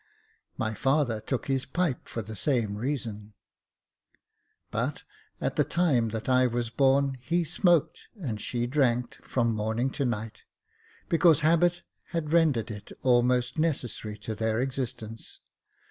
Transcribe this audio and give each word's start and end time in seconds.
My 0.57 0.73
father 0.73 1.21
took 1.21 1.45
his 1.45 1.67
pipe 1.67 2.07
for 2.07 2.23
the 2.23 2.35
same 2.35 2.75
reason; 2.75 3.33
but, 4.71 5.03
at 5.39 5.57
the 5.57 5.63
time 5.63 6.09
that 6.09 6.27
I 6.27 6.47
was 6.47 6.71
born, 6.71 7.17
he 7.21 7.43
smoked 7.43 8.07
and 8.19 8.41
she 8.41 8.65
drank, 8.65 9.23
from 9.23 9.53
morning 9.53 9.91
to 9.91 10.03
night, 10.05 10.41
because 11.07 11.41
habit 11.41 11.83
had 12.05 12.33
rendered 12.33 12.71
it 12.71 12.91
almost 13.03 13.59
necessary 13.59 14.17
to 14.17 14.33
their 14.33 14.59
existence. 14.59 15.39